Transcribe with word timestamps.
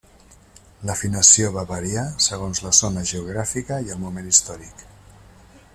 L'afinació 0.89 1.51
va 1.57 1.65
variar 1.73 2.05
segons 2.27 2.63
la 2.69 2.73
zona 2.79 3.03
geogràfica 3.11 3.79
i 3.89 3.95
el 3.97 4.03
moment 4.07 4.33
històric. 4.33 4.87